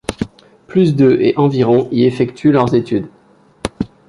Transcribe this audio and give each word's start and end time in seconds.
Plus 0.65 0.95
de 0.95 1.11
et 1.21 1.35
environ 1.37 1.87
y 1.91 2.05
effectuent 2.05 2.49
leurs 2.51 2.73
études. 2.73 3.07